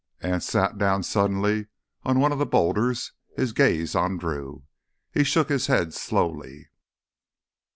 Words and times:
Anse 0.21 0.47
sat 0.47 0.79
down 0.79 1.03
suddenly 1.03 1.67
on 2.01 2.19
one 2.19 2.31
of 2.31 2.39
the 2.39 2.45
boulders, 2.47 3.11
his 3.37 3.53
gaze 3.53 3.93
on 3.93 4.17
Drew. 4.17 4.63
He 5.11 5.23
shook 5.23 5.49
his 5.49 5.67
head 5.67 5.93
slowly. 5.93 6.71